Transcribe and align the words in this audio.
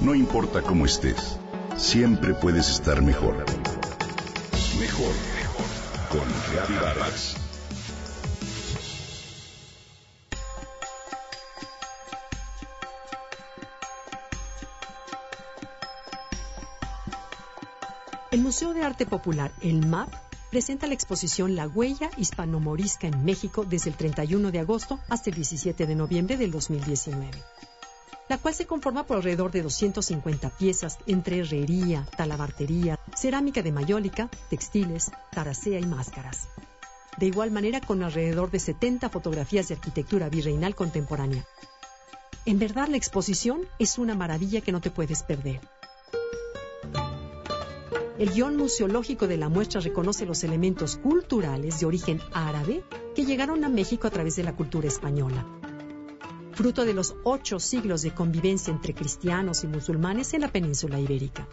No 0.00 0.14
importa 0.14 0.62
cómo 0.62 0.84
estés, 0.84 1.38
siempre 1.76 2.34
puedes 2.34 2.68
estar 2.68 3.00
mejor. 3.02 3.36
Mejor, 4.78 5.14
mejor. 5.36 5.66
Con 6.10 6.80
Vargas. 6.80 7.36
El 18.30 18.40
Museo 18.40 18.74
de 18.74 18.82
Arte 18.82 19.06
Popular, 19.06 19.52
el 19.62 19.86
MAP, 19.86 20.12
presenta 20.50 20.88
la 20.88 20.94
exposición 20.94 21.54
La 21.54 21.68
Huella 21.68 22.10
Hispano-Morisca 22.16 23.06
en 23.06 23.24
México 23.24 23.64
desde 23.64 23.90
el 23.90 23.96
31 23.96 24.50
de 24.50 24.58
agosto 24.58 24.98
hasta 25.08 25.30
el 25.30 25.36
17 25.36 25.86
de 25.86 25.94
noviembre 25.94 26.36
del 26.36 26.50
2019, 26.50 27.30
la 28.28 28.38
cual 28.38 28.54
se 28.54 28.66
conforma 28.66 29.04
por 29.04 29.18
alrededor 29.18 29.50
de 29.50 29.62
250 29.62 30.50
piezas 30.50 30.98
entre 31.06 31.38
herrería, 31.38 32.06
talabartería, 32.16 32.98
cerámica 33.14 33.62
de 33.62 33.72
mayólica, 33.72 34.30
textiles, 34.48 35.10
taracea 35.30 35.78
y 35.78 35.86
máscaras. 35.86 36.48
De 37.18 37.26
igual 37.26 37.50
manera 37.50 37.80
con 37.80 38.02
alrededor 38.02 38.50
de 38.50 38.58
70 38.58 39.08
fotografías 39.08 39.68
de 39.68 39.74
arquitectura 39.74 40.28
virreinal 40.28 40.74
contemporánea. 40.74 41.44
En 42.46 42.58
verdad 42.58 42.88
la 42.88 42.96
exposición 42.96 43.62
es 43.78 43.98
una 43.98 44.14
maravilla 44.14 44.60
que 44.60 44.72
no 44.72 44.80
te 44.80 44.90
puedes 44.90 45.22
perder. 45.22 45.60
El 48.18 48.30
guion 48.30 48.56
museológico 48.56 49.26
de 49.26 49.36
la 49.36 49.48
muestra 49.48 49.80
reconoce 49.80 50.24
los 50.24 50.44
elementos 50.44 50.96
culturales 50.96 51.80
de 51.80 51.86
origen 51.86 52.20
árabe 52.32 52.84
que 53.14 53.24
llegaron 53.24 53.64
a 53.64 53.68
México 53.68 54.06
a 54.06 54.10
través 54.10 54.36
de 54.36 54.44
la 54.44 54.54
cultura 54.54 54.86
española. 54.86 55.44
Fruto 56.54 56.84
de 56.84 56.94
los 56.94 57.16
ocho 57.24 57.58
siglos 57.58 58.02
de 58.02 58.14
convivencia 58.14 58.72
entre 58.72 58.94
cristianos 58.94 59.64
y 59.64 59.66
musulmanes 59.66 60.34
en 60.34 60.42
la 60.42 60.52
península 60.52 61.00
ibérica. 61.00 61.48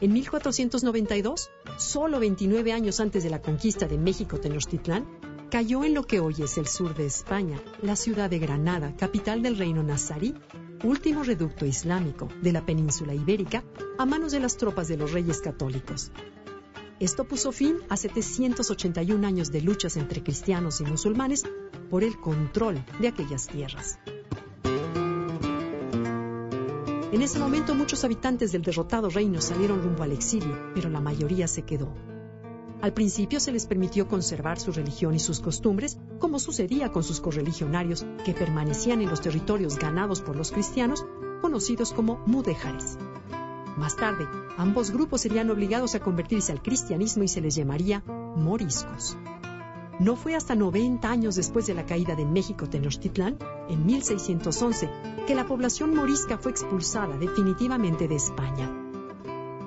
En 0.00 0.12
1492, 0.12 1.48
solo 1.78 2.18
29 2.18 2.72
años 2.72 2.98
antes 2.98 3.22
de 3.22 3.30
la 3.30 3.40
conquista 3.40 3.86
de 3.86 3.98
México 3.98 4.40
Tenochtitlán, 4.40 5.06
cayó 5.48 5.84
en 5.84 5.94
lo 5.94 6.02
que 6.02 6.18
hoy 6.18 6.34
es 6.42 6.58
el 6.58 6.66
sur 6.66 6.96
de 6.96 7.06
España, 7.06 7.62
la 7.82 7.94
ciudad 7.94 8.28
de 8.28 8.40
Granada, 8.40 8.96
capital 8.96 9.42
del 9.42 9.56
reino 9.56 9.84
nazarí, 9.84 10.34
último 10.82 11.22
reducto 11.22 11.64
islámico 11.64 12.28
de 12.42 12.50
la 12.50 12.66
península 12.66 13.14
ibérica, 13.14 13.62
a 13.96 14.06
manos 14.06 14.32
de 14.32 14.40
las 14.40 14.56
tropas 14.56 14.88
de 14.88 14.96
los 14.96 15.12
reyes 15.12 15.40
católicos. 15.40 16.10
Esto 16.98 17.24
puso 17.24 17.52
fin 17.52 17.76
a 17.88 17.96
781 17.96 19.24
años 19.24 19.52
de 19.52 19.60
luchas 19.60 19.96
entre 19.96 20.24
cristianos 20.24 20.80
y 20.80 20.84
musulmanes 20.84 21.44
por 21.90 22.04
el 22.04 22.18
control 22.18 22.82
de 23.00 23.08
aquellas 23.08 23.48
tierras. 23.48 23.98
En 27.12 27.22
ese 27.22 27.40
momento 27.40 27.74
muchos 27.74 28.04
habitantes 28.04 28.52
del 28.52 28.62
derrotado 28.62 29.10
reino 29.10 29.40
salieron 29.40 29.82
rumbo 29.82 30.04
al 30.04 30.12
exilio, 30.12 30.56
pero 30.74 30.88
la 30.88 31.00
mayoría 31.00 31.48
se 31.48 31.62
quedó. 31.62 31.92
Al 32.80 32.94
principio 32.94 33.40
se 33.40 33.52
les 33.52 33.66
permitió 33.66 34.08
conservar 34.08 34.58
su 34.58 34.72
religión 34.72 35.14
y 35.14 35.18
sus 35.18 35.40
costumbres, 35.40 35.98
como 36.18 36.38
sucedía 36.38 36.92
con 36.92 37.02
sus 37.02 37.20
correligionarios 37.20 38.06
que 38.24 38.32
permanecían 38.32 39.02
en 39.02 39.10
los 39.10 39.20
territorios 39.20 39.76
ganados 39.76 40.22
por 40.22 40.36
los 40.36 40.50
cristianos, 40.50 41.04
conocidos 41.42 41.92
como 41.92 42.22
mudéjares. 42.26 42.96
Más 43.76 43.96
tarde, 43.96 44.26
ambos 44.56 44.92
grupos 44.92 45.20
serían 45.20 45.50
obligados 45.50 45.94
a 45.94 46.00
convertirse 46.00 46.52
al 46.52 46.62
cristianismo 46.62 47.24
y 47.24 47.28
se 47.28 47.40
les 47.40 47.54
llamaría 47.54 48.02
moriscos. 48.06 49.18
No 50.00 50.16
fue 50.16 50.34
hasta 50.34 50.54
90 50.54 51.10
años 51.10 51.36
después 51.36 51.66
de 51.66 51.74
la 51.74 51.84
caída 51.84 52.16
de 52.16 52.24
México 52.24 52.66
Tenochtitlán, 52.66 53.36
en 53.68 53.84
1611, 53.84 54.88
que 55.26 55.34
la 55.34 55.46
población 55.46 55.94
morisca 55.94 56.38
fue 56.38 56.52
expulsada 56.52 57.18
definitivamente 57.18 58.08
de 58.08 58.14
España. 58.14 58.74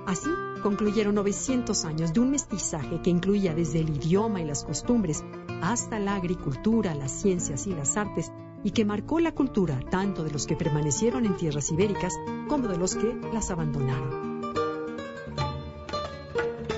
Así, 0.07 0.31
concluyeron 0.63 1.13
900 1.13 1.85
años 1.85 2.13
de 2.13 2.19
un 2.19 2.31
mestizaje 2.31 2.99
que 3.03 3.11
incluía 3.11 3.53
desde 3.53 3.81
el 3.81 3.95
idioma 3.95 4.41
y 4.41 4.45
las 4.45 4.63
costumbres 4.63 5.23
hasta 5.61 5.99
la 5.99 6.15
agricultura, 6.15 6.95
las 6.95 7.11
ciencias 7.11 7.67
y 7.67 7.75
las 7.75 7.95
artes, 7.95 8.31
y 8.63 8.71
que 8.71 8.85
marcó 8.85 9.19
la 9.19 9.35
cultura 9.35 9.79
tanto 9.91 10.23
de 10.23 10.31
los 10.31 10.47
que 10.47 10.55
permanecieron 10.55 11.27
en 11.27 11.37
tierras 11.37 11.71
ibéricas 11.71 12.15
como 12.47 12.67
de 12.69 12.79
los 12.79 12.95
que 12.95 13.15
las 13.31 13.51
abandonaron. 13.51 14.41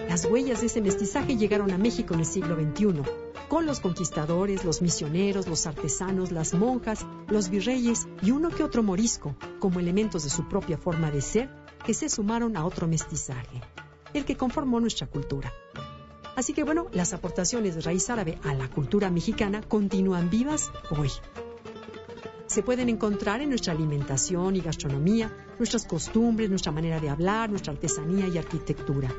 Las 0.09 0.25
huellas 0.25 0.59
de 0.59 0.67
ese 0.67 0.81
mestizaje 0.81 1.37
llegaron 1.37 1.71
a 1.71 1.77
México 1.77 2.15
en 2.15 2.19
el 2.19 2.25
siglo 2.25 2.55
XXI, 2.55 3.24
con 3.47 3.65
los 3.65 3.79
conquistadores, 3.79 4.65
los 4.65 4.81
misioneros, 4.81 5.47
los 5.47 5.65
artesanos, 5.67 6.31
las 6.31 6.53
monjas, 6.53 7.05
los 7.27 7.49
virreyes 7.49 8.07
y 8.21 8.31
uno 8.31 8.49
que 8.49 8.63
otro 8.63 8.83
morisco, 8.83 9.35
como 9.59 9.79
elementos 9.79 10.23
de 10.23 10.29
su 10.29 10.47
propia 10.47 10.77
forma 10.77 11.11
de 11.11 11.21
ser, 11.21 11.49
que 11.85 11.93
se 11.93 12.09
sumaron 12.09 12.57
a 12.57 12.65
otro 12.65 12.87
mestizaje, 12.87 13.61
el 14.13 14.25
que 14.25 14.37
conformó 14.37 14.79
nuestra 14.79 15.07
cultura. 15.07 15.51
Así 16.35 16.53
que 16.53 16.63
bueno, 16.63 16.87
las 16.91 17.13
aportaciones 17.13 17.75
de 17.75 17.81
raíz 17.81 18.09
árabe 18.09 18.37
a 18.43 18.53
la 18.53 18.69
cultura 18.69 19.09
mexicana 19.09 19.61
continúan 19.61 20.29
vivas 20.29 20.71
hoy. 20.89 21.11
Se 22.47 22.61
pueden 22.61 22.89
encontrar 22.89 23.41
en 23.41 23.49
nuestra 23.49 23.73
alimentación 23.73 24.55
y 24.55 24.61
gastronomía, 24.61 25.35
nuestras 25.57 25.85
costumbres, 25.85 26.49
nuestra 26.49 26.71
manera 26.71 26.99
de 26.99 27.09
hablar, 27.09 27.49
nuestra 27.49 27.73
artesanía 27.73 28.27
y 28.27 28.37
arquitectura. 28.37 29.13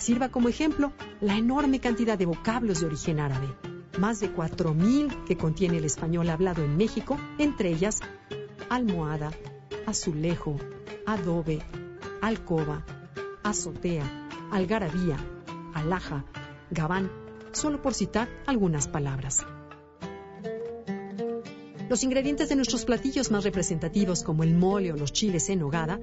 Sirva 0.00 0.30
como 0.30 0.48
ejemplo 0.48 0.92
la 1.20 1.36
enorme 1.36 1.78
cantidad 1.78 2.16
de 2.16 2.24
vocablos 2.24 2.80
de 2.80 2.86
origen 2.86 3.20
árabe, 3.20 3.48
más 3.98 4.18
de 4.18 4.34
4.000 4.34 5.24
que 5.24 5.36
contiene 5.36 5.76
el 5.76 5.84
español 5.84 6.30
hablado 6.30 6.64
en 6.64 6.78
México, 6.78 7.18
entre 7.36 7.68
ellas 7.68 8.00
almohada, 8.70 9.30
azulejo, 9.86 10.56
adobe, 11.04 11.58
alcoba, 12.22 12.82
azotea, 13.42 14.28
algarabía, 14.50 15.18
alhaja, 15.74 16.24
gabán, 16.70 17.10
solo 17.52 17.82
por 17.82 17.92
citar 17.92 18.26
algunas 18.46 18.88
palabras. 18.88 19.44
Los 21.90 22.02
ingredientes 22.04 22.48
de 22.48 22.56
nuestros 22.56 22.86
platillos 22.86 23.30
más 23.30 23.44
representativos 23.44 24.22
como 24.22 24.44
el 24.44 24.54
mole 24.54 24.92
o 24.92 24.96
los 24.96 25.12
chiles 25.12 25.50
en 25.50 25.62
hogada, 25.62 26.00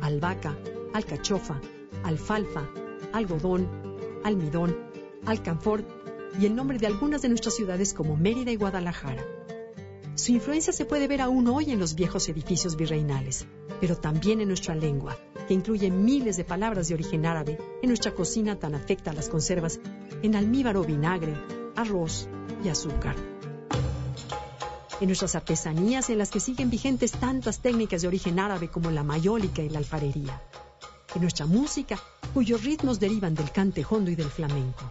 albahaca, 0.00 0.56
alcachofa, 0.94 1.60
alfalfa, 2.02 2.66
algodón, 3.12 3.68
almidón, 4.24 4.76
alcanfor 5.26 5.84
y 6.38 6.46
el 6.46 6.54
nombre 6.54 6.78
de 6.78 6.86
algunas 6.86 7.22
de 7.22 7.28
nuestras 7.28 7.54
ciudades 7.54 7.94
como 7.94 8.16
Mérida 8.16 8.50
y 8.50 8.56
Guadalajara. 8.56 9.24
Su 10.14 10.32
influencia 10.32 10.72
se 10.72 10.84
puede 10.84 11.08
ver 11.08 11.22
aún 11.22 11.48
hoy 11.48 11.70
en 11.70 11.80
los 11.80 11.94
viejos 11.94 12.28
edificios 12.28 12.76
virreinales, 12.76 13.46
pero 13.80 13.96
también 13.96 14.40
en 14.40 14.48
nuestra 14.48 14.74
lengua, 14.74 15.16
que 15.48 15.54
incluye 15.54 15.90
miles 15.90 16.36
de 16.36 16.44
palabras 16.44 16.88
de 16.88 16.94
origen 16.94 17.24
árabe, 17.24 17.58
en 17.82 17.88
nuestra 17.88 18.14
cocina 18.14 18.56
tan 18.56 18.74
afecta 18.74 19.12
a 19.12 19.14
las 19.14 19.28
conservas, 19.28 19.80
en 20.22 20.36
almíbar 20.36 20.76
o 20.76 20.84
vinagre, 20.84 21.34
arroz 21.74 22.28
y 22.62 22.68
azúcar. 22.68 23.16
En 25.00 25.06
nuestras 25.06 25.34
artesanías 25.34 26.10
en 26.10 26.18
las 26.18 26.30
que 26.30 26.40
siguen 26.40 26.68
vigentes 26.68 27.12
tantas 27.12 27.60
técnicas 27.60 28.02
de 28.02 28.08
origen 28.08 28.38
árabe 28.38 28.68
como 28.68 28.90
la 28.90 29.02
mayólica 29.02 29.62
y 29.62 29.70
la 29.70 29.78
alfarería. 29.78 30.42
En 31.14 31.22
nuestra 31.22 31.46
música, 31.46 31.98
cuyos 32.32 32.64
ritmos 32.64 33.00
derivan 33.00 33.34
del 33.34 33.50
cante 33.50 33.84
hondo 33.88 34.10
y 34.10 34.16
del 34.16 34.30
flamenco. 34.30 34.90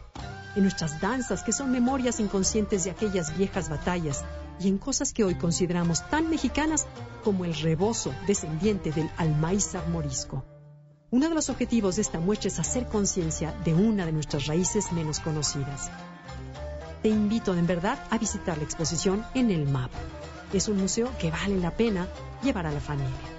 En 0.56 0.64
nuestras 0.64 1.00
danzas, 1.00 1.44
que 1.44 1.52
son 1.52 1.72
memorias 1.72 2.20
inconscientes 2.20 2.84
de 2.84 2.92
aquellas 2.92 3.38
viejas 3.38 3.70
batallas 3.70 4.26
y 4.60 4.68
en 4.68 4.78
cosas 4.78 5.14
que 5.14 5.24
hoy 5.24 5.36
consideramos 5.36 6.08
tan 6.10 6.30
mexicanas 6.30 6.86
como 7.24 7.46
el 7.46 7.54
rebozo 7.54 8.14
descendiente 8.28 8.92
del 8.92 9.10
almaízar 9.18 9.88
morisco. 9.88 10.44
Uno 11.12 11.30
de 11.30 11.36
los 11.36 11.50
objetivos 11.50 11.96
de 11.96 12.02
esta 12.02 12.20
muestra 12.20 12.50
es 12.50 12.60
hacer 12.60 12.88
conciencia 12.88 13.54
de 13.64 13.74
una 13.74 14.06
de 14.06 14.12
nuestras 14.12 14.48
raíces 14.48 14.92
menos 14.92 15.20
conocidas. 15.20 15.90
Te 17.02 17.10
invito 17.10 17.56
en 17.56 17.66
verdad 17.66 17.98
a 18.10 18.18
visitar 18.18 18.58
la 18.58 18.66
exposición 18.66 19.26
en 19.34 19.50
el 19.50 19.68
MAP. 19.68 19.92
Es 20.52 20.68
un 20.68 20.78
museo 20.78 21.10
que 21.20 21.32
vale 21.32 21.58
la 21.58 21.72
pena 21.72 22.08
llevar 22.44 22.68
a 22.68 22.72
la 22.72 22.82
familia. 22.82 23.39